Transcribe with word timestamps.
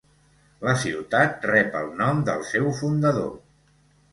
La 0.67 0.73
ciutat 0.83 1.45
rep 1.51 1.77
el 1.81 1.93
nom 2.01 2.25
del 2.31 2.41
seu 2.55 2.73
fundador. 2.81 3.31